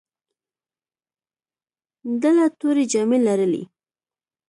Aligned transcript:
ډله 2.21 2.45
تورې 2.59 2.83
جامې 2.91 3.17
لرلې. 3.27 3.63